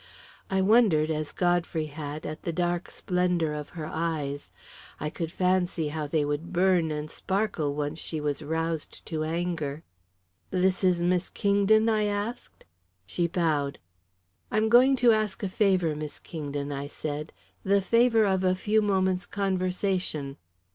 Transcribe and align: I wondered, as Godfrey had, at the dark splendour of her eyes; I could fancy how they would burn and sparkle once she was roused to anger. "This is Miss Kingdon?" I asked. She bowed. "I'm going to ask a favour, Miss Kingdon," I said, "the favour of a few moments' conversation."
I 0.49 0.61
wondered, 0.61 1.11
as 1.11 1.31
Godfrey 1.31 1.85
had, 1.85 2.25
at 2.25 2.41
the 2.41 2.51
dark 2.51 2.89
splendour 2.89 3.53
of 3.53 3.69
her 3.77 3.85
eyes; 3.85 4.51
I 4.99 5.11
could 5.11 5.31
fancy 5.31 5.89
how 5.89 6.07
they 6.07 6.25
would 6.25 6.51
burn 6.51 6.89
and 6.89 7.07
sparkle 7.11 7.75
once 7.75 7.99
she 7.99 8.19
was 8.19 8.41
roused 8.41 9.05
to 9.05 9.23
anger. 9.23 9.83
"This 10.49 10.83
is 10.83 11.03
Miss 11.03 11.29
Kingdon?" 11.29 11.87
I 11.87 12.05
asked. 12.05 12.65
She 13.05 13.27
bowed. 13.27 13.77
"I'm 14.49 14.69
going 14.69 14.95
to 14.95 15.11
ask 15.11 15.43
a 15.43 15.47
favour, 15.47 15.93
Miss 15.93 16.17
Kingdon," 16.17 16.71
I 16.71 16.87
said, 16.87 17.31
"the 17.63 17.79
favour 17.79 18.25
of 18.25 18.43
a 18.43 18.55
few 18.55 18.81
moments' 18.81 19.27
conversation." 19.27 20.35